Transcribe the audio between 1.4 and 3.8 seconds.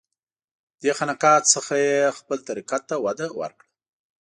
څخه یې خپل طریقت ته وده ورکړه.